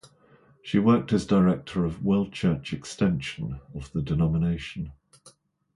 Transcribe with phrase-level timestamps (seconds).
[0.63, 4.93] She worked as director of World Church Extension of the denomination.